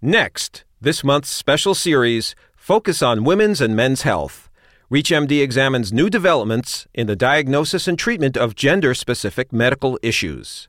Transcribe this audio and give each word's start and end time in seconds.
Next, 0.00 0.62
this 0.80 1.02
month's 1.02 1.28
special 1.28 1.74
series 1.74 2.36
Focus 2.54 3.02
on 3.02 3.24
Women's 3.24 3.60
and 3.60 3.74
Men's 3.74 4.02
Health. 4.02 4.48
ReachMD 4.92 5.42
examines 5.42 5.92
new 5.92 6.08
developments 6.08 6.86
in 6.94 7.08
the 7.08 7.16
diagnosis 7.16 7.88
and 7.88 7.98
treatment 7.98 8.36
of 8.36 8.54
gender 8.54 8.94
specific 8.94 9.52
medical 9.52 9.98
issues. 10.00 10.68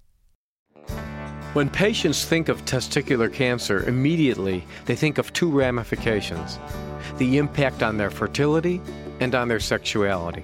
When 1.53 1.69
patients 1.69 2.25
think 2.25 2.49
of 2.49 2.65
testicular 2.65 3.31
cancer, 3.31 3.87
immediately 3.87 4.65
they 4.85 4.95
think 4.95 5.19
of 5.19 5.31
two 5.31 5.51
ramifications 5.51 6.57
the 7.19 7.37
impact 7.37 7.83
on 7.83 7.97
their 7.97 8.09
fertility 8.09 8.81
and 9.19 9.35
on 9.35 9.47
their 9.47 9.59
sexuality. 9.59 10.43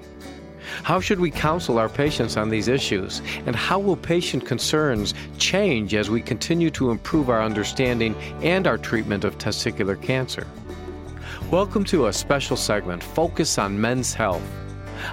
How 0.84 1.00
should 1.00 1.20
we 1.20 1.32
counsel 1.32 1.78
our 1.78 1.90
patients 1.90 2.38
on 2.38 2.50
these 2.50 2.68
issues? 2.68 3.22
And 3.46 3.56
how 3.56 3.80
will 3.80 3.96
patient 3.96 4.46
concerns 4.46 5.14
change 5.38 5.94
as 5.94 6.10
we 6.10 6.22
continue 6.22 6.70
to 6.72 6.92
improve 6.92 7.30
our 7.30 7.42
understanding 7.42 8.16
and 8.42 8.68
our 8.68 8.78
treatment 8.78 9.24
of 9.24 9.38
testicular 9.38 10.02
cancer? 10.02 10.48
Welcome 11.52 11.84
to 11.86 12.08
a 12.08 12.14
special 12.14 12.58
segment, 12.58 13.04
Focus 13.04 13.58
on 13.58 13.80
Men's 13.80 14.14
Health. 14.14 14.65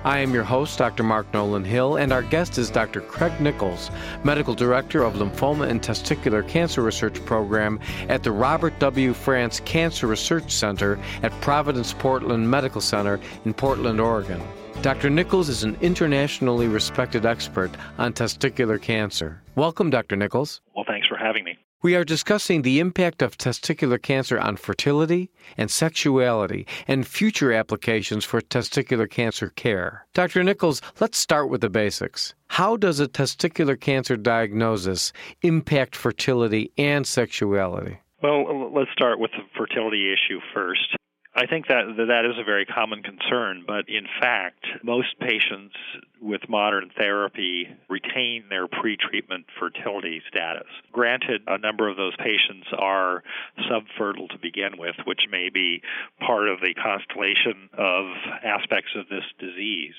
I 0.04 0.18
am 0.18 0.32
your 0.34 0.44
host, 0.44 0.78
Dr. 0.78 1.02
Mark 1.02 1.32
Nolan 1.32 1.64
Hill, 1.64 1.96
and 1.96 2.12
our 2.12 2.22
guest 2.22 2.58
is 2.58 2.70
Dr. 2.70 3.00
Craig 3.00 3.40
Nichols, 3.40 3.90
Medical 4.24 4.54
Director 4.54 5.02
of 5.02 5.14
Lymphoma 5.14 5.68
and 5.68 5.80
Testicular 5.80 6.46
Cancer 6.46 6.82
Research 6.82 7.24
Program 7.24 7.78
at 8.08 8.22
the 8.22 8.32
Robert 8.32 8.78
W. 8.78 9.12
Franz 9.12 9.60
Cancer 9.60 10.06
Research 10.06 10.50
Center 10.50 10.98
at 11.22 11.32
Providence 11.40 11.92
Portland 11.92 12.50
Medical 12.50 12.80
Center 12.80 13.20
in 13.44 13.54
Portland, 13.54 14.00
Oregon. 14.00 14.40
Dr. 14.82 15.10
Nichols 15.10 15.48
is 15.48 15.62
an 15.62 15.76
internationally 15.80 16.66
respected 16.66 17.24
expert 17.24 17.70
on 17.98 18.12
testicular 18.12 18.82
cancer. 18.82 19.40
Welcome, 19.54 19.90
Dr. 19.90 20.16
Nichols. 20.16 20.60
Well, 20.74 20.84
thanks 20.88 21.06
for 21.06 21.16
having 21.16 21.44
me. 21.44 21.56
We 21.82 21.96
are 21.96 22.04
discussing 22.04 22.62
the 22.62 22.78
impact 22.78 23.22
of 23.22 23.36
testicular 23.36 24.00
cancer 24.00 24.38
on 24.38 24.54
fertility 24.54 25.32
and 25.56 25.68
sexuality 25.68 26.64
and 26.86 27.04
future 27.04 27.52
applications 27.52 28.24
for 28.24 28.40
testicular 28.40 29.10
cancer 29.10 29.48
care. 29.48 30.06
Dr. 30.14 30.44
Nichols, 30.44 30.80
let's 31.00 31.18
start 31.18 31.50
with 31.50 31.60
the 31.60 31.68
basics. 31.68 32.34
How 32.46 32.76
does 32.76 33.00
a 33.00 33.08
testicular 33.08 33.78
cancer 33.78 34.16
diagnosis 34.16 35.12
impact 35.42 35.96
fertility 35.96 36.70
and 36.78 37.04
sexuality? 37.04 37.98
Well, 38.22 38.72
let's 38.72 38.92
start 38.92 39.18
with 39.18 39.32
the 39.32 39.42
fertility 39.58 40.12
issue 40.12 40.38
first. 40.54 40.96
I 41.34 41.46
think 41.46 41.68
that 41.68 41.84
that 41.96 42.24
is 42.26 42.38
a 42.38 42.44
very 42.44 42.66
common 42.66 43.02
concern, 43.02 43.64
but 43.66 43.88
in 43.88 44.06
fact, 44.20 44.66
most 44.82 45.18
patients 45.18 45.74
with 46.20 46.42
modern 46.46 46.90
therapy 46.96 47.68
retain 47.88 48.44
their 48.50 48.68
pretreatment 48.68 49.44
fertility 49.58 50.20
status. 50.28 50.68
Granted, 50.92 51.42
a 51.46 51.56
number 51.56 51.88
of 51.88 51.96
those 51.96 52.14
patients 52.16 52.66
are 52.78 53.22
subfertile 53.70 54.28
to 54.28 54.38
begin 54.42 54.76
with, 54.76 54.96
which 55.06 55.22
may 55.30 55.48
be 55.48 55.80
part 56.20 56.48
of 56.48 56.60
the 56.60 56.74
constellation 56.74 57.70
of 57.78 58.06
aspects 58.44 58.90
of 58.94 59.08
this 59.08 59.24
disease. 59.38 59.94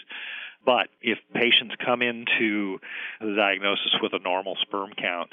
But 0.66 0.88
if 1.02 1.20
patients 1.34 1.76
come 1.84 2.02
into 2.02 2.80
the 3.20 3.36
diagnosis 3.36 3.96
with 4.02 4.14
a 4.14 4.20
normal 4.20 4.56
sperm 4.62 4.92
count, 4.98 5.30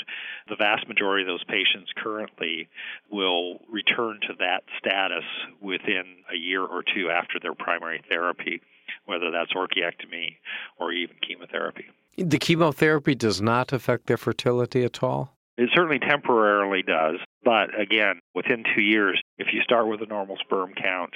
the 0.48 0.56
vast 0.56 0.88
majority 0.88 1.22
of 1.22 1.28
those 1.28 1.44
patients 1.44 1.92
currently 1.96 2.68
will 3.10 3.60
return 3.70 4.18
to 4.26 4.34
that 4.40 4.64
status 4.78 5.24
within 5.60 6.04
a 6.32 6.36
year 6.36 6.64
or 6.64 6.82
two 6.82 7.10
after 7.10 7.38
their 7.40 7.54
primary 7.54 8.02
therapy, 8.08 8.60
whether 9.06 9.30
that's 9.30 9.52
orchiectomy 9.52 10.36
or 10.78 10.92
even 10.92 11.16
chemotherapy. 11.26 11.86
The 12.16 12.38
chemotherapy 12.38 13.14
does 13.14 13.40
not 13.40 13.72
affect 13.72 14.06
their 14.06 14.16
fertility 14.16 14.84
at 14.84 15.02
all? 15.02 15.36
It 15.56 15.68
certainly 15.74 15.98
temporarily 15.98 16.82
does. 16.82 17.16
But 17.44 17.78
again, 17.78 18.20
within 18.34 18.64
two 18.74 18.82
years, 18.82 19.20
if 19.38 19.48
you 19.52 19.62
start 19.62 19.86
with 19.88 20.02
a 20.02 20.06
normal 20.06 20.36
sperm 20.38 20.72
count, 20.74 21.12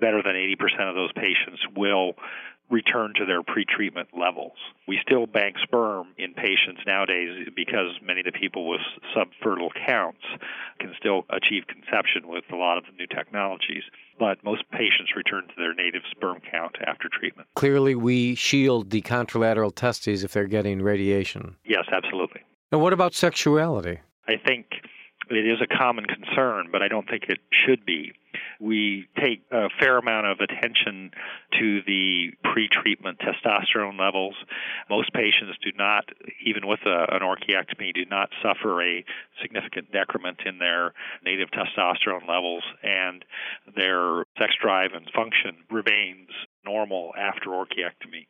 better 0.00 0.22
than 0.22 0.34
80% 0.34 0.88
of 0.88 0.94
those 0.94 1.12
patients 1.12 1.60
will 1.76 2.14
return 2.74 3.12
to 3.16 3.24
their 3.24 3.42
pretreatment 3.42 4.08
levels. 4.18 4.58
We 4.88 4.98
still 5.00 5.26
bank 5.26 5.56
sperm 5.62 6.08
in 6.18 6.34
patients 6.34 6.82
nowadays 6.86 7.48
because 7.54 7.92
many 8.02 8.20
of 8.20 8.26
the 8.26 8.32
people 8.32 8.68
with 8.68 8.80
subfertile 9.16 9.70
counts 9.86 10.24
can 10.80 10.92
still 10.98 11.24
achieve 11.30 11.64
conception 11.68 12.26
with 12.26 12.44
a 12.52 12.56
lot 12.56 12.76
of 12.76 12.84
the 12.84 12.92
new 12.98 13.06
technologies. 13.06 13.84
But 14.18 14.42
most 14.44 14.68
patients 14.70 15.12
return 15.16 15.44
to 15.48 15.54
their 15.56 15.74
native 15.74 16.02
sperm 16.10 16.40
count 16.50 16.76
after 16.86 17.08
treatment. 17.08 17.48
Clearly, 17.54 17.94
we 17.94 18.34
shield 18.34 18.90
the 18.90 19.02
contralateral 19.02 19.74
testes 19.74 20.24
if 20.24 20.32
they're 20.32 20.46
getting 20.46 20.82
radiation. 20.82 21.56
Yes, 21.64 21.84
absolutely. 21.90 22.42
And 22.72 22.80
what 22.80 22.92
about 22.92 23.14
sexuality? 23.14 24.00
I 24.26 24.36
think 24.36 24.66
it 25.30 25.46
is 25.46 25.58
a 25.60 25.66
common 25.66 26.06
concern, 26.06 26.68
but 26.70 26.82
I 26.82 26.88
don't 26.88 27.08
think 27.08 27.24
it 27.28 27.38
should 27.50 27.84
be 27.86 28.12
we 28.60 29.06
take 29.22 29.42
a 29.50 29.68
fair 29.80 29.98
amount 29.98 30.26
of 30.26 30.38
attention 30.40 31.10
to 31.58 31.82
the 31.86 32.32
pre-treatment 32.42 33.18
testosterone 33.18 33.98
levels. 33.98 34.34
Most 34.88 35.12
patients 35.12 35.56
do 35.62 35.70
not, 35.76 36.08
even 36.44 36.66
with 36.66 36.80
a, 36.86 37.06
an 37.14 37.20
orchiectomy, 37.20 37.94
do 37.94 38.04
not 38.06 38.30
suffer 38.42 38.82
a 38.82 39.04
significant 39.42 39.92
decrement 39.92 40.40
in 40.46 40.58
their 40.58 40.92
native 41.24 41.48
testosterone 41.50 42.28
levels, 42.28 42.62
and 42.82 43.24
their 43.76 44.24
sex 44.38 44.54
drive 44.60 44.92
and 44.94 45.10
function 45.14 45.56
remains 45.70 46.30
normal 46.64 47.12
after 47.18 47.50
orchiectomy. 47.50 48.26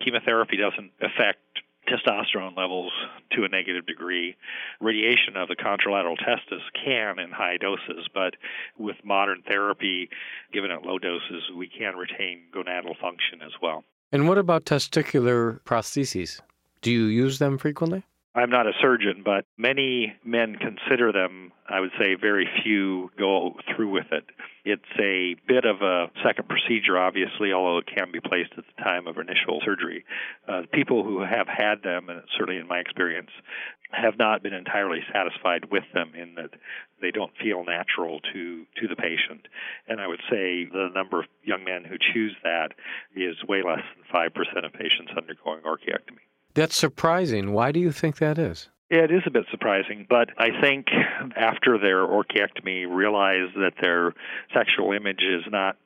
Chemotherapy 0.00 0.56
doesn't 0.56 0.92
affect 1.00 1.40
testosterone 1.86 2.56
levels 2.56 2.92
to 3.32 3.44
a 3.44 3.48
negative 3.48 3.86
degree. 3.86 4.36
Radiation 4.80 5.36
of 5.36 5.48
the 5.48 5.56
contralateral 5.56 6.16
testis 6.16 6.62
can 6.84 7.18
in 7.18 7.30
high 7.30 7.56
doses, 7.56 8.08
but 8.12 8.34
with 8.78 8.96
modern 9.04 9.42
therapy 9.48 10.08
given 10.52 10.70
at 10.70 10.82
low 10.82 10.98
doses, 10.98 11.42
we 11.56 11.68
can 11.68 11.96
retain 11.96 12.42
gonadal 12.54 12.96
function 13.00 13.42
as 13.44 13.52
well. 13.62 13.84
And 14.12 14.28
what 14.28 14.38
about 14.38 14.64
testicular 14.64 15.60
prostheses? 15.62 16.40
Do 16.82 16.90
you 16.90 17.06
use 17.06 17.38
them 17.38 17.58
frequently? 17.58 18.04
I'm 18.34 18.50
not 18.50 18.66
a 18.66 18.72
surgeon, 18.80 19.22
but 19.24 19.44
many 19.56 20.14
men 20.24 20.56
consider 20.56 21.12
them. 21.12 21.52
I 21.68 21.80
would 21.80 21.92
say 21.98 22.14
very 22.20 22.48
few 22.62 23.10
go 23.18 23.54
through 23.74 23.90
with 23.90 24.06
it. 24.10 24.24
It's 24.64 24.82
a 24.98 25.36
bit 25.46 25.66
of 25.66 25.82
a 25.82 26.10
second 26.24 26.48
procedure, 26.48 26.96
obviously, 26.96 27.52
although 27.52 27.78
it 27.78 27.86
can 27.86 28.10
be 28.10 28.20
placed 28.20 28.52
at 28.56 28.64
the 28.64 28.82
time 28.82 29.06
of 29.06 29.18
initial 29.18 29.60
surgery. 29.64 30.04
Uh, 30.48 30.62
people 30.72 31.04
who 31.04 31.20
have 31.20 31.46
had 31.48 31.82
them, 31.82 32.08
and 32.08 32.22
certainly 32.38 32.58
in 32.58 32.66
my 32.66 32.78
experience, 32.78 33.30
have 33.90 34.18
not 34.18 34.42
been 34.42 34.54
entirely 34.54 35.00
satisfied 35.12 35.70
with 35.70 35.84
them 35.92 36.12
in 36.14 36.34
that 36.34 36.50
they 37.00 37.10
don't 37.10 37.32
feel 37.42 37.64
natural 37.64 38.20
to 38.32 38.64
to 38.80 38.88
the 38.88 38.96
patient. 38.96 39.46
And 39.86 40.00
I 40.00 40.06
would 40.06 40.22
say 40.30 40.64
the 40.64 40.88
number 40.94 41.20
of 41.20 41.26
young 41.42 41.64
men 41.64 41.84
who 41.84 41.96
choose 42.12 42.34
that 42.42 42.72
is 43.14 43.36
way 43.46 43.62
less 43.62 43.84
than 43.94 44.04
five 44.10 44.32
percent 44.34 44.64
of 44.64 44.72
patients 44.72 45.12
undergoing 45.16 45.60
orchiectomy. 45.62 46.24
That's 46.54 46.76
surprising. 46.76 47.52
Why 47.52 47.72
do 47.72 47.80
you 47.80 47.92
think 47.92 48.16
that 48.16 48.38
is? 48.38 48.70
It 48.94 49.10
is 49.10 49.22
a 49.26 49.30
bit 49.30 49.46
surprising, 49.50 50.06
but 50.08 50.30
I 50.38 50.60
think 50.60 50.86
after 51.36 51.78
their 51.78 52.06
orchiectomy, 52.06 52.86
realize 52.88 53.48
that 53.56 53.72
their 53.80 54.14
sexual 54.54 54.92
image 54.92 55.22
is 55.22 55.42
not 55.50 55.76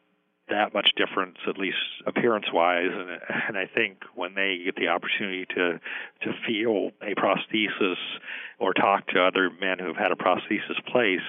that 0.51 0.75
much 0.75 0.91
difference, 0.97 1.39
at 1.47 1.59
least 1.59 1.79
appearance-wise, 2.07 2.91
and, 2.91 3.11
and 3.49 3.59
I 3.59 3.67
think 3.67 4.03
when 4.15 4.35
they 4.35 4.61
get 4.65 4.77
the 4.77 4.89
opportunity 4.89 5.47
to 5.55 5.81
to 6.23 6.33
feel 6.47 6.91
a 7.03 7.15
prosthesis 7.15 7.97
or 8.59 8.75
talk 8.75 9.07
to 9.09 9.23
other 9.23 9.51
men 9.59 9.79
who've 9.79 9.97
had 9.97 10.13
a 10.13 10.17
prosthesis 10.17 10.79
placed, 10.87 11.23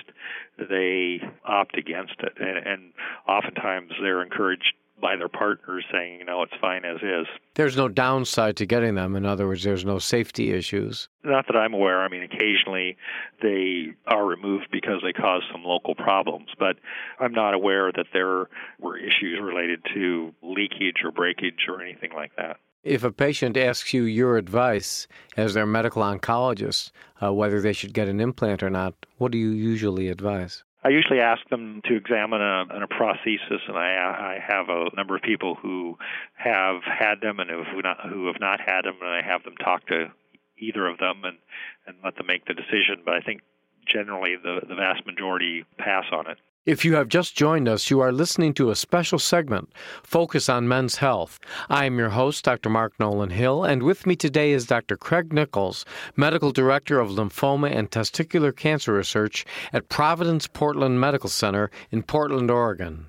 they 0.58 1.22
opt 1.46 1.78
against 1.78 2.16
it, 2.20 2.34
and, 2.40 2.58
and 2.68 2.94
oftentimes 3.28 3.92
they're 4.02 4.24
encouraged 4.24 4.74
by 5.02 5.16
their 5.16 5.30
partners 5.30 5.86
saying, 5.92 6.20
you 6.20 6.26
know, 6.26 6.44
it's 6.44 6.54
fine 6.60 6.86
as 6.86 6.98
is. 6.98 7.28
There's 7.56 7.78
no 7.78 7.88
downside 7.88 8.58
to 8.58 8.66
getting 8.66 8.96
them. 8.96 9.16
In 9.16 9.26
other 9.26 9.48
words, 9.48 9.64
there's 9.64 9.86
no 9.86 10.00
safety 10.00 10.52
issues. 10.52 11.08
Not 11.24 11.48
that 11.48 11.56
I'm 11.56 11.74
aware. 11.74 12.02
I 12.02 12.10
mean, 12.10 12.24
occasionally 12.24 12.98
they 13.42 13.94
are 14.08 14.26
removed 14.26 14.68
because 14.72 15.02
they 15.04 15.14
cause 15.14 15.44
some 15.52 15.64
local 15.64 15.96
problems, 15.96 16.50
but 16.58 16.78
I'm 17.20 17.34
not 17.34 17.54
aware 17.54 17.92
that 17.92 18.08
there 18.14 18.48
were 18.80 18.98
issues 18.98 19.40
related 19.42 19.82
to 19.94 20.34
leakage 20.42 21.04
or 21.04 21.12
breakage 21.12 21.66
or 21.68 21.82
anything 21.82 22.12
like 22.16 22.36
that. 22.38 22.58
If 22.84 23.04
a 23.04 23.12
patient 23.12 23.58
asks 23.58 23.94
you 23.94 24.04
your 24.04 24.38
advice 24.38 25.08
as 25.36 25.54
their 25.54 25.66
medical 25.66 26.02
oncologist, 26.02 26.92
uh, 27.22 27.34
whether 27.34 27.60
they 27.60 27.74
should 27.74 27.94
get 27.94 28.08
an 28.08 28.22
implant 28.22 28.64
or 28.64 28.70
not, 28.70 28.94
what 29.18 29.34
do 29.34 29.38
you 29.38 29.50
usually 29.50 30.08
advise? 30.08 30.64
I 30.84 30.90
usually 30.90 31.20
ask 31.20 31.42
them 31.50 31.82
to 31.86 31.96
examine 31.96 32.42
a, 32.42 32.66
a 32.70 32.88
prosthesis, 32.88 33.68
and 33.68 33.78
I, 33.78 34.38
I 34.38 34.40
have 34.46 34.70
a 34.70 34.88
number 34.96 35.16
of 35.16 35.22
people 35.22 35.56
who 35.56 35.98
have 36.36 36.82
had 36.84 37.20
them 37.22 37.40
and 37.40 37.50
who, 37.50 37.82
not, 37.82 37.98
who 38.10 38.28
have 38.28 38.40
not 38.40 38.62
had 38.62 38.86
them, 38.86 38.96
and 39.02 39.10
I 39.10 39.22
have 39.22 39.44
them 39.44 39.56
talk 39.58 39.86
to 39.88 40.12
either 40.58 40.88
of 40.88 40.98
them 40.98 41.24
and, 41.26 41.38
and 41.86 41.98
let 42.04 42.16
them 42.16 42.28
make 42.28 42.46
the 42.46 42.54
decision. 42.54 43.02
But 43.04 43.16
I 43.16 43.20
think 43.20 43.42
generally 43.88 44.36
the, 44.42 44.62
the 44.68 44.76
vast 44.76 45.06
majority 45.06 45.66
pass 45.78 46.06
on 46.12 46.30
it. 46.30 46.38
If 46.70 46.86
you 46.86 46.94
have 46.98 47.08
just 47.08 47.36
joined 47.36 47.68
us, 47.68 47.90
you 47.90 48.00
are 48.00 48.12
listening 48.12 48.54
to 48.54 48.70
a 48.70 48.76
special 48.76 49.18
segment, 49.18 49.74
Focus 50.04 50.48
on 50.48 50.68
Men's 50.68 50.98
Health. 50.98 51.40
I 51.68 51.86
am 51.86 51.98
your 51.98 52.10
host, 52.10 52.46
Dr. 52.46 52.70
Mark 52.70 52.94
Nolan 53.00 53.32
Hill, 53.32 53.64
and 53.64 53.82
with 53.82 54.06
me 54.06 54.16
today 54.16 54.52
is 54.52 54.68
Dr. 54.68 54.96
Craig 54.96 55.34
Nichols, 55.34 55.84
Medical 56.16 56.52
Director 56.52 57.00
of 57.00 57.10
Lymphoma 57.10 57.76
and 57.76 57.90
Testicular 57.90 58.56
Cancer 58.56 58.94
Research 58.94 59.48
at 59.74 59.90
Providence 59.90 60.46
Portland 60.46 61.02
Medical 61.02 61.28
Center 61.28 61.72
in 61.90 62.04
Portland, 62.04 62.52
Oregon. 62.52 63.08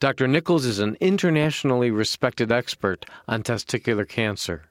Dr. 0.00 0.26
Nichols 0.26 0.64
is 0.64 0.78
an 0.78 0.96
internationally 0.98 1.90
respected 1.90 2.50
expert 2.50 3.04
on 3.28 3.42
testicular 3.42 4.08
cancer. 4.08 4.70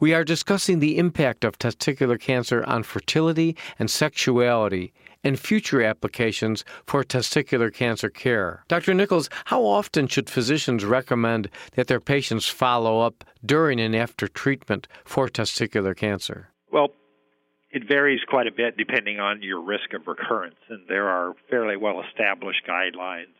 We 0.00 0.12
are 0.12 0.24
discussing 0.24 0.80
the 0.80 0.98
impact 0.98 1.44
of 1.44 1.56
testicular 1.56 2.18
cancer 2.20 2.64
on 2.64 2.82
fertility 2.82 3.56
and 3.78 3.88
sexuality 3.88 4.92
and 5.24 5.38
future 5.38 5.82
applications 5.82 6.64
for 6.86 7.02
testicular 7.04 7.72
cancer 7.72 8.08
care. 8.08 8.64
Dr. 8.68 8.94
Nichols, 8.94 9.28
how 9.46 9.64
often 9.64 10.06
should 10.06 10.30
physicians 10.30 10.84
recommend 10.84 11.50
that 11.74 11.88
their 11.88 12.00
patients 12.00 12.46
follow 12.46 13.00
up 13.00 13.24
during 13.44 13.80
and 13.80 13.94
after 13.96 14.28
treatment 14.28 14.86
for 15.04 15.28
testicular 15.28 15.96
cancer? 15.96 16.50
Well, 16.72 16.88
it 17.70 17.86
varies 17.86 18.20
quite 18.28 18.46
a 18.46 18.52
bit 18.52 18.76
depending 18.76 19.20
on 19.20 19.42
your 19.42 19.60
risk 19.60 19.92
of 19.92 20.06
recurrence, 20.06 20.60
and 20.68 20.86
there 20.88 21.08
are 21.08 21.34
fairly 21.50 21.76
well 21.76 22.02
established 22.02 22.62
guidelines 22.66 23.34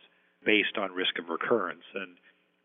based 0.44 0.76
on 0.76 0.92
risk 0.92 1.18
of 1.18 1.28
recurrence. 1.28 1.84
And 1.94 2.16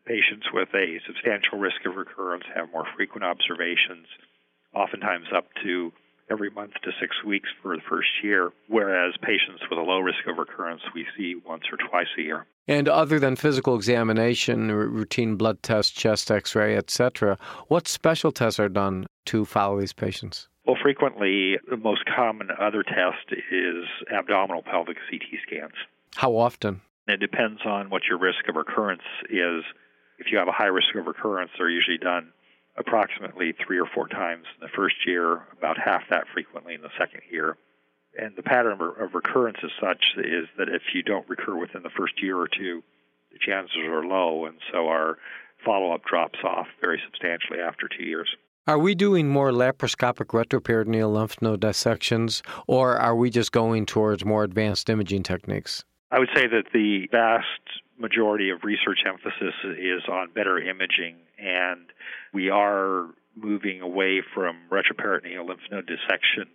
patients 0.06 0.46
with 0.52 0.68
a 0.74 1.00
substantial 1.06 1.58
risk 1.58 1.86
of 1.86 1.96
recurrence 1.96 2.44
have 2.54 2.70
more 2.72 2.86
frequent 2.96 3.24
observations, 3.24 4.06
oftentimes 4.74 5.26
up 5.34 5.46
to 5.62 5.92
every 6.30 6.50
month 6.50 6.72
to 6.82 6.90
six 7.00 7.16
weeks 7.24 7.48
for 7.62 7.76
the 7.76 7.82
first 7.88 8.08
year, 8.22 8.50
whereas 8.68 9.14
patients 9.22 9.62
with 9.68 9.78
a 9.78 9.82
low 9.82 9.98
risk 10.00 10.26
of 10.26 10.38
recurrence 10.38 10.82
we 10.94 11.06
see 11.16 11.34
once 11.46 11.64
or 11.70 11.78
twice 11.88 12.06
a 12.18 12.22
year. 12.22 12.46
And 12.66 12.88
other 12.88 13.20
than 13.20 13.36
physical 13.36 13.76
examination, 13.76 14.72
routine 14.72 15.36
blood 15.36 15.62
tests, 15.62 15.92
chest 15.92 16.30
x 16.30 16.54
ray, 16.54 16.76
etc., 16.76 17.36
what 17.68 17.88
special 17.88 18.32
tests 18.32 18.58
are 18.58 18.68
done 18.68 19.06
to 19.26 19.44
follow 19.44 19.80
these 19.80 19.92
patients? 19.92 20.48
Well, 20.66 20.76
frequently, 20.82 21.56
the 21.68 21.76
most 21.76 22.04
common 22.06 22.48
other 22.58 22.82
test 22.82 23.40
is 23.52 23.84
abdominal 24.10 24.62
pelvic 24.62 24.96
CT 25.10 25.40
scans. 25.46 25.74
How 26.16 26.32
often? 26.36 26.80
It 27.06 27.20
depends 27.20 27.60
on 27.66 27.90
what 27.90 28.02
your 28.08 28.18
risk 28.18 28.48
of 28.48 28.56
recurrence 28.56 29.02
is. 29.28 29.62
If 30.18 30.32
you 30.32 30.38
have 30.38 30.48
a 30.48 30.52
high 30.52 30.72
risk 30.72 30.94
of 30.94 31.06
recurrence, 31.06 31.50
they're 31.58 31.68
usually 31.68 31.98
done 31.98 32.32
approximately 32.76 33.54
three 33.64 33.78
or 33.78 33.86
four 33.94 34.08
times 34.08 34.46
in 34.54 34.60
the 34.60 34.72
first 34.74 34.96
year, 35.06 35.42
about 35.56 35.78
half 35.78 36.02
that 36.10 36.24
frequently 36.32 36.74
in 36.74 36.82
the 36.82 36.90
second 36.98 37.22
year. 37.30 37.56
And 38.16 38.34
the 38.36 38.42
pattern 38.42 38.78
of 38.80 39.14
recurrence 39.14 39.58
is 39.62 39.72
such 39.80 40.04
is 40.16 40.46
that 40.58 40.68
if 40.68 40.82
you 40.94 41.02
don't 41.02 41.28
recur 41.28 41.56
within 41.56 41.82
the 41.82 41.90
first 41.90 42.22
year 42.22 42.38
or 42.38 42.48
two, 42.48 42.82
the 43.32 43.38
chances 43.38 43.76
are 43.76 44.04
low, 44.04 44.46
and 44.46 44.56
so 44.72 44.86
our 44.88 45.18
follow-up 45.64 46.04
drops 46.04 46.38
off 46.44 46.66
very 46.80 47.00
substantially 47.04 47.58
after 47.58 47.88
two 47.88 48.04
years. 48.04 48.28
Are 48.66 48.78
we 48.78 48.94
doing 48.94 49.28
more 49.28 49.50
laparoscopic 49.50 50.28
retroperitoneal 50.28 51.12
lymph 51.12 51.42
node 51.42 51.60
dissections, 51.60 52.42
or 52.66 52.96
are 52.96 53.16
we 53.16 53.30
just 53.30 53.52
going 53.52 53.84
towards 53.84 54.24
more 54.24 54.44
advanced 54.44 54.88
imaging 54.88 55.22
techniques? 55.22 55.84
I 56.10 56.18
would 56.18 56.30
say 56.34 56.46
that 56.46 56.66
the 56.72 57.08
vast 57.10 57.82
majority 57.98 58.50
of 58.50 58.64
research 58.64 59.00
emphasis 59.06 59.54
is 59.78 60.02
on 60.08 60.30
better 60.34 60.58
imaging, 60.58 61.16
and 61.38 61.86
we 62.32 62.50
are 62.50 63.06
moving 63.36 63.80
away 63.80 64.22
from 64.34 64.56
retroperitoneal 64.70 65.46
lymph 65.48 65.60
node 65.70 65.86
dissections 65.86 66.48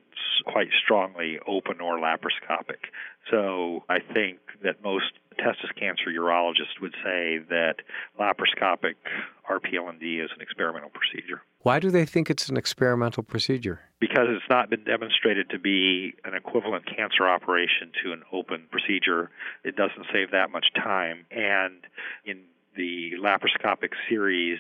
quite 0.46 0.70
strongly, 0.84 1.40
open 1.48 1.82
or 1.82 1.98
laparoscopic. 1.98 2.92
So 3.30 3.84
I 3.90 4.00
think 4.00 4.40
that 4.64 4.84
most 4.84 5.12
testis 5.38 5.72
cancer 5.78 6.10
urologists 6.10 6.80
would 6.82 6.94
say 7.04 7.40
that 7.50 7.76
laparoscopic 8.20 8.96
RPLND 9.50 10.24
is 10.24 10.32
an 10.36 10.42
experimental 10.42 10.90
procedure. 10.90 11.42
Why 11.62 11.80
do 11.80 11.92
they 11.92 12.06
think 12.06 12.30
it's 12.30 12.48
an 12.48 12.56
experimental 12.56 13.22
procedure? 13.22 13.82
Because 14.00 14.28
it's 14.30 14.50
not 14.50 14.70
been 14.70 14.86
demonstrated 14.86 15.50
to 15.50 15.60
be 15.60 16.14
an 16.24 16.34
equivalent 16.34 16.86
cancer 16.86 17.28
operation 17.28 17.92
to 18.04 18.14
an 18.14 18.24
open 18.32 18.68
procedure. 18.72 19.30
It 19.66 19.76
doesn't 19.76 20.08
save 20.14 20.32
that 20.32 20.52
much 20.52 20.68
time. 20.74 21.26
And 21.32 21.84
in 22.26 22.44
the 22.78 23.12
laparoscopic 23.22 23.92
series, 24.08 24.60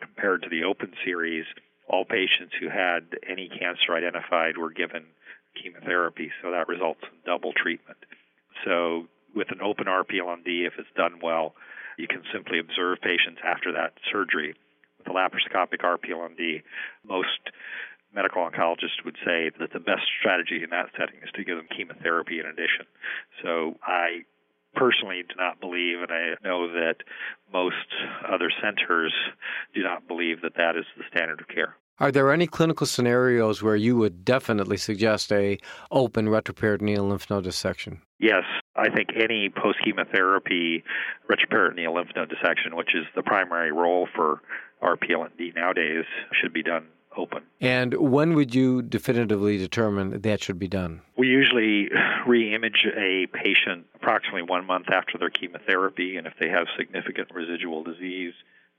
compared 0.00 0.42
to 0.42 0.48
the 0.48 0.62
open 0.62 0.92
series, 1.04 1.46
all 1.88 2.04
patients 2.04 2.54
who 2.60 2.68
had 2.68 3.18
any 3.28 3.48
cancer 3.48 3.94
identified 3.94 4.56
were 4.56 4.70
given 4.70 5.06
chemotherapy, 5.60 6.30
so 6.40 6.52
that 6.52 6.68
results 6.68 7.00
in 7.02 7.18
double 7.26 7.52
treatment. 7.52 7.98
So, 8.64 9.08
with 9.34 9.50
an 9.50 9.60
open 9.60 9.86
RPLND, 9.86 10.66
if 10.66 10.74
it's 10.78 10.88
done 10.96 11.18
well, 11.22 11.54
you 11.98 12.06
can 12.06 12.22
simply 12.32 12.60
observe 12.60 12.98
patients 13.02 13.40
after 13.44 13.72
that 13.72 13.94
surgery. 14.12 14.54
A 15.10 15.12
laparoscopic 15.12 15.82
RPLND. 15.82 16.62
most 17.04 17.50
medical 18.14 18.42
oncologists 18.48 19.04
would 19.04 19.16
say 19.24 19.50
that 19.58 19.72
the 19.72 19.80
best 19.80 20.02
strategy 20.18 20.62
in 20.62 20.70
that 20.70 20.86
setting 20.98 21.20
is 21.22 21.30
to 21.34 21.44
give 21.44 21.56
them 21.56 21.66
chemotherapy 21.76 22.40
in 22.40 22.46
addition. 22.46 22.86
So 23.42 23.76
I 23.84 24.24
personally 24.74 25.22
do 25.28 25.34
not 25.36 25.60
believe, 25.60 26.00
and 26.02 26.10
I 26.10 26.34
know 26.42 26.68
that 26.72 26.96
most 27.52 27.86
other 28.28 28.50
centers 28.62 29.12
do 29.74 29.82
not 29.82 30.06
believe 30.06 30.42
that 30.42 30.54
that 30.56 30.76
is 30.76 30.84
the 30.96 31.04
standard 31.12 31.40
of 31.40 31.48
care. 31.48 31.76
Are 31.98 32.10
there 32.10 32.32
any 32.32 32.46
clinical 32.46 32.86
scenarios 32.86 33.62
where 33.62 33.76
you 33.76 33.94
would 33.96 34.24
definitely 34.24 34.78
suggest 34.78 35.30
a 35.32 35.58
open 35.90 36.28
retroperitoneal 36.28 37.08
lymph 37.08 37.28
node 37.28 37.44
dissection? 37.44 38.00
Yes, 38.18 38.44
I 38.74 38.88
think 38.88 39.10
any 39.14 39.50
post 39.50 39.78
chemotherapy 39.84 40.82
retroperitoneal 41.30 41.94
lymph 41.94 42.10
node 42.16 42.30
dissection, 42.30 42.74
which 42.74 42.94
is 42.94 43.04
the 43.14 43.22
primary 43.22 43.70
role 43.70 44.08
for 44.16 44.40
RPLND 44.82 45.54
nowadays, 45.54 46.04
should 46.40 46.52
be 46.52 46.62
done 46.62 46.86
open. 47.16 47.42
And 47.60 47.94
when 47.94 48.34
would 48.34 48.54
you 48.54 48.82
definitively 48.82 49.58
determine 49.58 50.20
that 50.20 50.42
should 50.42 50.58
be 50.58 50.68
done? 50.68 51.02
We 51.16 51.26
usually 51.26 51.90
re 52.26 52.54
image 52.54 52.86
a 52.96 53.26
patient 53.32 53.86
approximately 53.94 54.42
one 54.42 54.66
month 54.66 54.86
after 54.90 55.18
their 55.18 55.30
chemotherapy, 55.30 56.16
and 56.16 56.26
if 56.26 56.34
they 56.40 56.48
have 56.48 56.66
significant 56.78 57.30
residual 57.34 57.82
disease, 57.82 58.34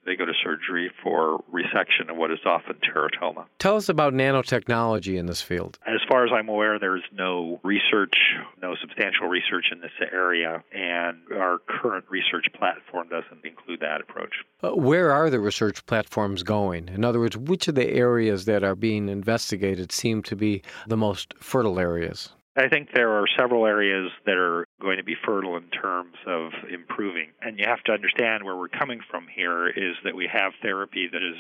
they 0.06 0.16
go 0.16 0.26
to 0.26 0.34
surgery 0.44 0.92
for 1.04 1.44
resection 1.52 2.10
of 2.10 2.18
what 2.18 2.32
is 2.32 2.40
often 2.46 2.76
teratoma. 2.78 3.46
Tell 3.60 3.76
us 3.76 3.90
about 3.90 4.14
nanotechnology 4.14 5.18
in 5.18 5.26
this 5.26 5.42
field. 5.42 5.78
As 5.86 6.00
far 6.10 6.26
as 6.26 6.32
I'm 6.34 6.50
aware, 6.50 6.80
there's 6.80 7.04
no 7.12 7.60
research, 7.64 8.16
no 8.62 8.76
substantial 8.82 9.28
research 9.28 9.66
in 9.72 9.80
this 9.82 9.92
area, 10.12 10.64
and 10.74 11.20
our 11.36 11.60
current 11.68 12.06
research 12.10 12.48
platform 12.58 13.10
doesn't 13.10 13.46
include 13.46 13.80
that 13.82 14.02
approach. 14.02 14.34
Uh, 14.64 14.72
where 14.72 15.12
are 15.12 15.30
the 15.30 15.40
research 15.40 15.86
platforms 15.86 16.44
going? 16.44 16.90
In 16.90 17.06
other 17.06 17.20
words, 17.20 17.38
which 17.38 17.68
of 17.68 17.76
the 17.76 17.90
areas 17.90 18.46
that 18.46 18.64
are 18.64 18.76
being 18.76 19.10
investigated 19.10 19.92
seem 19.92 20.24
to 20.24 20.36
be 20.36 20.62
the 20.88 20.98
most 20.98 21.34
fertile 21.40 21.80
areas? 21.80 22.30
I 22.56 22.68
think 22.68 22.90
there 22.94 23.14
are 23.14 23.26
several 23.40 23.66
areas 23.66 24.12
that 24.26 24.36
are 24.36 24.68
going 24.82 24.98
to 24.98 25.04
be 25.04 25.16
fertile 25.26 25.56
in 25.56 25.70
terms 25.70 26.16
of 26.28 26.52
improving. 26.70 27.30
And 27.42 27.58
you 27.58 27.66
have 27.66 27.82
to 27.86 27.94
understand 27.94 28.44
where 28.44 28.58
we're 28.58 28.68
coming 28.68 29.00
from 29.10 29.26
here 29.34 29.70
is 29.70 29.96
that 30.04 30.16
we 30.16 30.28
have 30.32 30.52
therapy 30.62 31.08
that 31.12 31.24
is 31.24 31.38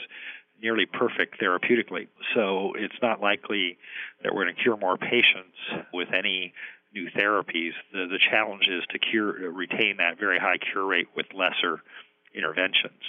nearly 0.61 0.85
perfect 0.85 1.41
therapeutically. 1.41 2.07
So 2.33 2.73
it's 2.77 2.95
not 3.01 3.19
likely 3.19 3.77
that 4.23 4.33
we're 4.33 4.45
going 4.45 4.55
to 4.55 4.61
cure 4.61 4.77
more 4.77 4.95
patients 4.95 5.57
with 5.93 6.09
any 6.13 6.53
new 6.93 7.09
therapies. 7.17 7.71
The, 7.91 8.07
the 8.07 8.19
challenge 8.31 8.67
is 8.69 8.83
to 8.91 8.99
cure, 8.99 9.51
retain 9.51 9.97
that 9.97 10.17
very 10.17 10.39
high 10.39 10.59
cure 10.71 10.85
rate 10.85 11.07
with 11.15 11.25
lesser 11.33 11.81
interventions. 12.33 13.01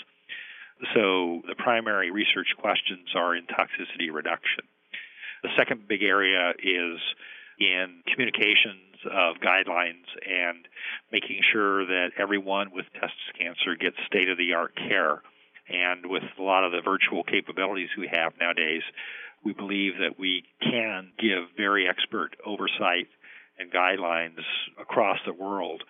So 0.95 1.43
the 1.47 1.55
primary 1.57 2.11
research 2.11 2.49
questions 2.59 3.11
are 3.15 3.37
in 3.37 3.47
toxicity 3.47 4.13
reduction. 4.13 4.65
The 5.45 5.51
second 5.57 5.87
big 5.87 6.03
area 6.03 6.53
is 6.59 6.99
in 7.59 8.03
communications 8.13 8.99
of 9.07 9.37
guidelines 9.37 10.07
and 10.27 10.67
making 11.11 11.41
sure 11.53 11.85
that 11.87 12.11
everyone 12.19 12.71
with 12.73 12.87
testis 12.95 13.33
cancer 13.39 13.75
gets 13.79 13.97
state 14.07 14.29
of 14.29 14.39
the 14.39 14.55
art 14.55 14.75
care. 14.77 15.23
And 15.69 16.07
with 16.07 16.23
a 16.39 16.43
lot 16.43 16.65
of 16.65 16.73
the 16.73 16.81
virtual 16.85 17.23
capabilities 17.23 17.89
we 17.97 18.09
have 18.13 18.33
nowadays, 18.41 18.83
we 19.45 19.53
believe 19.53 19.99
that 19.99 20.19
we 20.19 20.45
can 20.61 21.13
give 21.19 21.51
very 21.57 21.89
expert 21.89 22.37
oversight 22.47 23.09
and 23.59 23.73
guidelines 23.73 24.43
across 24.81 25.19
the 25.27 25.33
world 25.33 25.83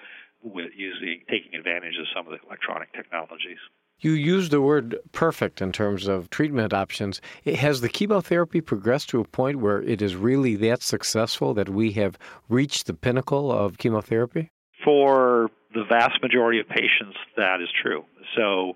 with 0.42 0.70
using 0.76 1.22
taking 1.30 1.54
advantage 1.54 1.94
of 1.98 2.06
some 2.14 2.26
of 2.26 2.32
the 2.32 2.46
electronic 2.46 2.92
technologies. 2.92 3.58
You 4.00 4.12
use 4.12 4.48
the 4.48 4.60
word 4.60 4.98
perfect 5.12 5.62
in 5.62 5.70
terms 5.70 6.08
of 6.08 6.28
treatment 6.28 6.72
options. 6.72 7.20
Has 7.46 7.80
the 7.80 7.88
chemotherapy 7.88 8.60
progressed 8.60 9.10
to 9.10 9.20
a 9.20 9.24
point 9.24 9.60
where 9.60 9.80
it 9.80 10.02
is 10.02 10.16
really 10.16 10.56
that 10.56 10.82
successful 10.82 11.54
that 11.54 11.68
we 11.68 11.92
have 11.92 12.18
reached 12.48 12.86
the 12.86 12.94
pinnacle 12.94 13.52
of 13.52 13.78
chemotherapy? 13.78 14.50
For 14.84 15.50
the 15.72 15.84
vast 15.84 16.20
majority 16.20 16.58
of 16.58 16.68
patients, 16.68 17.16
that 17.36 17.60
is 17.60 17.68
true. 17.80 18.04
So, 18.36 18.72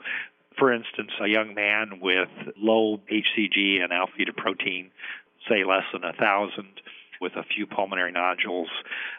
for 0.56 0.72
instance, 0.72 1.10
a 1.20 1.26
young 1.26 1.54
man 1.54 1.98
with 2.00 2.28
low 2.56 3.00
HCG 3.10 3.82
and 3.82 3.92
alpha 3.92 4.12
fetoprotein, 4.18 4.90
say 5.48 5.64
less 5.64 5.84
than 5.92 6.04
a 6.04 6.12
thousand, 6.12 6.68
with 7.20 7.32
a 7.36 7.42
few 7.42 7.66
pulmonary 7.66 8.12
nodules, 8.12 8.68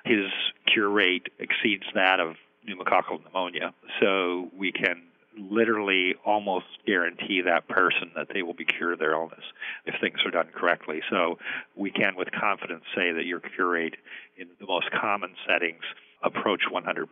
his 0.06 0.28
cure 0.72 0.90
rate 0.90 1.28
exceeds 1.40 1.84
that 1.94 2.20
of 2.20 2.36
pneumococcal 2.68 3.24
pneumonia. 3.24 3.74
So 4.00 4.50
we 4.56 4.72
can 4.72 5.04
literally 5.38 6.16
almost 6.26 6.66
guarantee 6.86 7.42
that 7.46 7.68
person 7.68 8.12
that 8.16 8.28
they 8.34 8.42
will 8.42 8.54
be 8.54 8.66
cured 8.66 8.94
of 8.94 9.00
their 9.00 9.14
illness 9.14 9.44
if 9.86 9.96
things 10.02 10.20
are 10.26 10.32
done 10.32 10.48
correctly. 10.54 11.02
So 11.10 11.38
we 11.76 11.92
can, 11.92 12.16
with 12.16 12.30
confidence, 12.32 12.84
say 12.96 13.12
that 13.12 13.26
your 13.26 13.40
cure 13.40 13.70
rate 13.70 13.96
in 14.38 14.48
the 14.60 14.66
most 14.66 14.90
common 14.92 15.36
settings 15.48 15.84
approach 16.24 16.62
100%. 16.72 17.08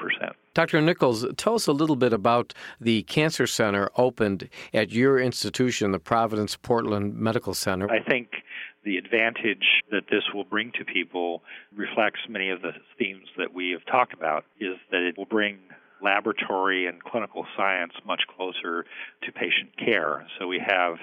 Dr. 0.54 0.82
Nichols, 0.82 1.26
tell 1.38 1.56
us 1.56 1.68
a 1.68 1.72
little 1.72 1.96
bit 1.96 2.12
about 2.12 2.54
the 2.82 3.04
cancer 3.04 3.46
center 3.46 3.90
opened 3.98 4.50
at 4.74 4.92
your 4.92 5.20
institution, 5.20 5.92
the 5.92 6.00
Providence 6.00 6.56
Portland 6.56 7.16
Medical 7.16 7.54
Center. 7.54 7.90
I 7.90 8.02
think 8.02 8.30
the 8.84 8.98
advantage 8.98 9.84
that 9.92 10.06
this 10.10 10.24
will 10.34 10.44
bring 10.44 10.72
to 10.78 10.86
people 10.86 11.44
reflects 11.76 12.22
many 12.30 12.50
of 12.50 12.62
the 12.62 12.72
themes 12.98 13.28
that 13.38 13.54
we 13.54 13.72
have 13.72 13.86
talked 13.86 14.14
about 14.14 14.46
is 14.60 14.76
that 14.92 15.02
it 15.02 15.18
will 15.18 15.26
bring 15.26 15.60
laboratory 16.02 16.88
and 16.88 17.04
clinical 17.04 17.46
science 17.58 17.94
much 18.06 18.22
closer 18.36 18.86
to 19.24 19.32
patient 19.32 19.78
care. 19.78 20.26
So 20.40 20.48
we 20.48 20.60
have 20.66 20.98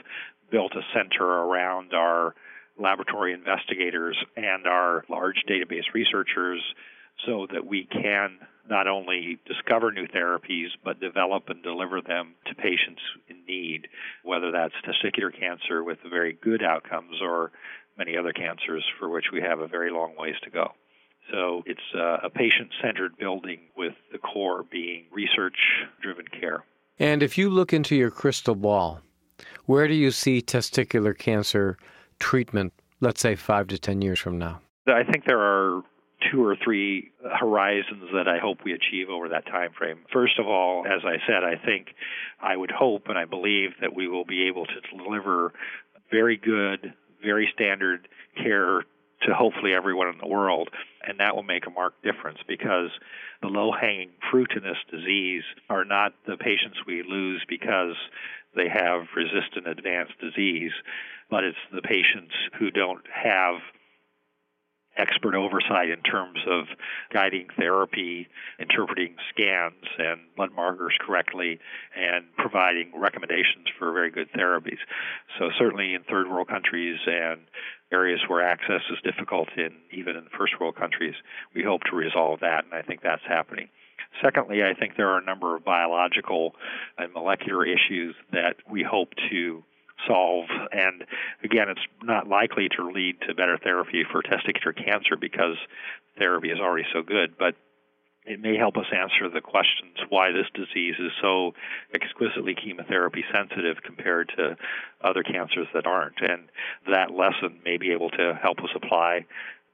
built 0.51 0.73
a 0.75 0.83
center 0.95 1.25
around 1.25 1.95
our 1.95 2.35
laboratory 2.79 3.33
investigators 3.33 4.17
and 4.37 4.67
our 4.67 5.05
large 5.09 5.43
database 5.49 5.93
researchers 5.95 6.63
so 7.27 7.47
that 7.53 7.67
we 7.67 7.85
can 7.85 8.39
not 8.69 8.87
only 8.87 9.39
discover 9.47 9.91
new 9.91 10.07
therapies 10.07 10.69
but 10.85 11.01
develop 11.01 11.49
and 11.49 11.63
deliver 11.63 12.01
them 12.01 12.35
to 12.47 12.55
patients 12.55 13.01
in 13.29 13.45
need, 13.47 13.89
whether 14.23 14.53
that's 14.53 14.75
testicular 14.87 15.37
cancer 15.37 15.83
with 15.83 15.99
very 16.09 16.33
good 16.33 16.63
outcomes 16.63 17.17
or 17.21 17.51
many 17.99 18.17
other 18.17 18.33
cancers 18.33 18.85
for 18.99 19.09
which 19.09 19.27
we 19.33 19.41
have 19.41 19.61
a 19.61 19.67
very 19.67 19.91
long 19.91 20.15
ways 20.17 20.37
to 20.43 20.51
go. 20.51 20.73
So 21.31 21.62
it's 21.67 21.81
uh, 21.95 22.19
a 22.23 22.31
patient 22.31 22.71
centered 22.83 23.17
building 23.17 23.61
with 23.76 23.95
the 24.11 24.19
core 24.19 24.64
being 24.71 25.05
research 25.12 25.57
driven 26.00 26.26
care. 26.29 26.64
And 26.99 27.23
if 27.23 27.38
you 27.38 27.49
look 27.49 27.73
into 27.73 27.97
your 27.97 28.11
crystal 28.11 28.55
ball, 28.55 29.00
where 29.67 29.88
do 29.88 29.95
you 29.95 30.11
see 30.11 30.43
testicular 30.43 31.17
cancer 31.17 31.79
treatment, 32.19 32.73
let's 33.00 33.21
say 33.21 33.35
five 33.35 33.69
to 33.69 33.79
10 33.79 34.02
years 34.02 34.19
from 34.19 34.38
now? 34.38 34.61
I 34.87 35.05
think 35.05 35.25
there 35.25 35.41
are 35.41 35.83
two 36.31 36.45
or 36.45 36.57
three 36.62 37.11
horizons 37.41 38.05
that 38.12 38.29
I 38.29 38.38
hope 38.38 38.59
we 38.64 38.73
achieve 38.73 39.09
over 39.09 39.29
that 39.29 39.47
time 39.47 39.71
frame. 39.76 40.00
First 40.12 40.38
of 40.38 40.47
all, 40.47 40.85
as 40.87 41.02
I 41.05 41.17
said, 41.26 41.45
I 41.45 41.57
think 41.57 41.95
I 42.41 42.57
would 42.57 42.71
hope 42.71 43.09
and 43.09 43.19
I 43.19 43.25
believe 43.25 43.71
that 43.81 43.95
we 43.95 44.09
will 44.09 44.25
be 44.25 44.47
able 44.47 44.67
to 44.67 44.97
deliver 44.97 45.52
very 46.11 46.37
good, 46.37 46.95
very 47.23 47.50
standard 47.55 48.09
care 48.37 48.85
to 49.26 49.35
hopefully 49.35 49.75
everyone 49.75 50.09
in 50.09 50.19
the 50.19 50.29
world. 50.29 50.69
And 51.07 51.21
that 51.21 51.35
will 51.35 51.43
make 51.43 51.67
a 51.67 51.71
marked 51.71 52.02
difference 52.02 52.38
because 52.47 52.91
the 53.41 53.49
low 53.49 53.73
hanging 53.73 54.11
fruit 54.31 54.52
in 54.57 54.62
this 54.62 54.79
disease 54.91 55.43
are 55.69 55.85
not 55.85 56.12
the 56.26 56.37
patients 56.37 56.79
we 56.87 57.02
lose 57.02 57.45
because 57.49 57.97
they 58.55 58.69
have 58.69 59.07
resistant 59.17 59.67
advanced 59.67 60.19
disease, 60.21 60.73
but 61.31 61.45
it's 61.45 61.59
the 61.73 61.83
patients 61.83 62.35
who 62.59 62.71
don't 62.71 63.05
have 63.12 63.57
expert 64.97 65.35
oversight 65.35 65.88
in 65.88 66.02
terms 66.02 66.38
of 66.47 66.64
guiding 67.12 67.49
therapy, 67.59 68.29
interpreting 68.59 69.17
scans 69.31 69.85
and 69.99 70.21
blood 70.37 70.50
markers 70.55 70.95
correctly, 71.00 71.59
and 71.97 72.25
providing 72.37 72.93
recommendations 72.95 73.67
for 73.79 73.93
very 73.93 74.11
good 74.11 74.29
therapies. 74.33 74.79
So, 75.38 75.49
certainly 75.59 75.95
in 75.95 76.02
third 76.05 76.29
world 76.29 76.49
countries 76.49 76.99
and 77.07 77.41
areas 77.93 78.21
where 78.29 78.43
access 78.43 78.83
is 78.91 78.99
difficult 79.05 79.49
in 79.57 79.73
even 79.93 80.17
in 80.17 80.25
first 80.37 80.59
world 80.61 80.77
countries, 80.77 81.15
we 81.55 81.63
hope 81.63 81.83
to 81.91 81.97
resolve 81.97 82.41
that, 82.41 82.65
and 82.65 82.75
I 82.75 82.83
think 82.83 83.03
that's 83.03 83.25
happening. 83.27 83.69
Secondly, 84.23 84.63
I 84.63 84.75
think 84.75 84.97
there 84.97 85.09
are 85.09 85.19
a 85.19 85.25
number 85.25 85.57
of 85.57 85.65
biological 85.65 86.55
and 86.99 87.13
molecular 87.13 87.65
issues 87.65 88.15
that 88.33 88.57
we 88.71 88.83
hope 88.83 89.11
to 89.31 89.63
solve. 90.07 90.47
And 90.73 91.05
again, 91.43 91.69
it's 91.69 91.81
not 92.03 92.29
likely 92.29 92.69
to 92.77 92.91
lead 92.91 93.21
to 93.27 93.35
better 93.35 93.59
therapy 93.59 94.05
for 94.11 94.23
testicular 94.23 94.75
cancer 94.77 95.17
because 95.19 95.57
therapy 96.19 96.51
is 96.51 96.59
already 96.59 96.87
so 96.93 97.03
good, 97.03 97.37
but 97.39 97.55
it 98.25 98.41
may 98.41 98.57
help 98.57 98.76
us 98.76 98.87
answer 98.93 99.29
the 99.29 99.41
questions 99.41 99.97
why 100.09 100.31
this 100.31 100.47
disease 100.55 100.95
is 100.99 101.11
so 101.21 101.55
exquisitely 101.95 102.55
chemotherapy 102.55 103.25
sensitive 103.33 103.79
compared 103.85 104.33
to 104.37 104.57
other 105.02 105.23
cancers 105.23 105.67
that 105.75 105.87
aren't. 105.87 106.21
And 106.21 106.49
that 106.87 107.11
lesson 107.11 107.59
may 107.64 107.79
be 107.79 107.93
able 107.93 108.11
to 108.11 108.38
help 108.41 108.59
us 108.61 108.71
apply 108.75 109.26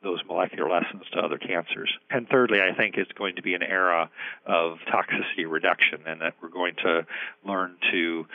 those 0.03 0.21
molecular 0.27 0.71
lessons 0.71 1.03
to 1.13 1.19
other 1.19 1.39
cancers. 1.39 1.91
And 2.09 2.29
thirdly, 2.29 2.63
I 2.63 2.73
think 2.73 2.97
it's 2.97 3.13
going 3.13 3.37
to 3.37 3.43
be 3.43 3.55
an 3.55 3.63
era 3.63 4.09
of 4.47 4.79
toxicity 4.89 5.45
reduction 5.47 6.03
and 6.07 6.21
that 6.21 6.35
we're 6.41 6.51
going 6.51 6.75
to 6.85 7.07
learn 7.45 7.77
to 7.93 8.27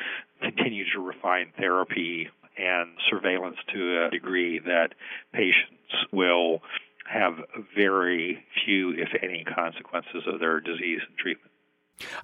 continue 0.42 0.84
to 0.94 1.00
refine 1.00 1.54
therapy 1.58 2.30
and 2.58 2.90
surveillance 3.10 3.58
to 3.74 4.06
a 4.06 4.10
degree 4.12 4.60
that 4.60 4.90
patients 5.32 6.12
will 6.12 6.62
have 7.06 7.34
very 7.76 8.44
few, 8.66 8.92
if 8.92 9.10
any, 9.22 9.44
consequences 9.44 10.24
of 10.28 10.40
their 10.40 10.60
disease 10.60 11.00
and 11.08 11.18
treatment. 11.18 11.52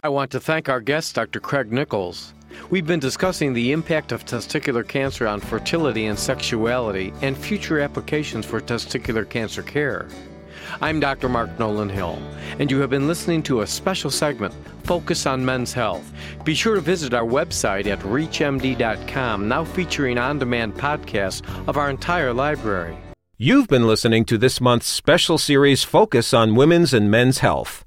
I 0.03 0.09
want 0.09 0.31
to 0.31 0.39
thank 0.39 0.67
our 0.67 0.81
guest, 0.81 1.15
Dr. 1.15 1.39
Craig 1.39 1.71
Nichols. 1.71 2.33
We've 2.69 2.88
been 2.88 3.00
discussing 3.00 3.53
the 3.53 3.71
impact 3.71 4.12
of 4.12 4.25
testicular 4.25 4.88
cancer 4.88 5.27
on 5.27 5.39
fertility 5.39 6.07
and 6.07 6.17
sexuality 6.17 7.13
and 7.21 7.38
future 7.38 7.79
applications 7.79 8.45
for 8.45 8.59
testicular 8.59 9.29
cancer 9.29 9.62
care. 9.62 10.07
I'm 10.81 11.00
Dr. 11.00 11.29
Mark 11.29 11.57
Nolan 11.59 11.89
Hill, 11.89 12.19
and 12.59 12.69
you 12.69 12.79
have 12.79 12.89
been 12.89 13.07
listening 13.07 13.43
to 13.43 13.62
a 13.62 13.67
special 13.67 14.12
segment, 14.12 14.53
Focus 14.83 15.25
on 15.25 15.45
Men's 15.45 15.74
Health. 15.74 16.12
Be 16.43 16.53
sure 16.53 16.75
to 16.75 16.81
visit 16.81 17.13
our 17.13 17.25
website 17.25 17.86
at 17.86 18.00
ReachMD.com, 18.00 19.48
now 19.48 19.63
featuring 19.63 20.17
on 20.17 20.39
demand 20.39 20.75
podcasts 20.75 21.41
of 21.67 21.77
our 21.77 21.89
entire 21.89 22.33
library. 22.33 22.98
You've 23.41 23.69
been 23.69 23.88
listening 23.88 24.25
to 24.25 24.38
this 24.38 24.60
month's 24.60 24.88
special 24.88 25.38
series, 25.38 25.86
Focus 25.86 26.34
on 26.34 26.55
Women's 26.55 26.93
and 26.93 27.10
Men's 27.10 27.38
Health. 27.38 27.77